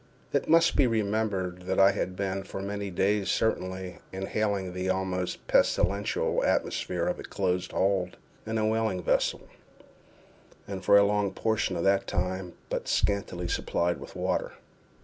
[0.33, 5.45] It must be remembered that I had been, for many days certainly, inhaling the almost
[5.45, 9.41] pestilential atmosphere of a close hold in a whaling vessel,
[10.67, 14.53] and for a long portion of that time but scantily supplied with water.